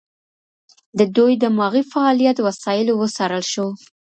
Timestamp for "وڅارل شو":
3.01-3.67